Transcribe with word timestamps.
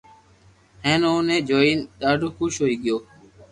ھين 0.83 1.01
اوني 1.09 1.37
جوئين 1.47 1.79
ڌاڌو 1.99 2.27
خوݾ 2.35 2.53
ھوئي 2.61 2.75
گيو 2.83 2.97